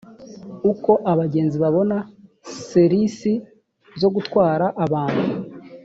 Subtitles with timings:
[0.71, 1.97] uko abagenzi babona
[2.67, 3.33] ser isi
[3.99, 5.23] zo gutwara abantu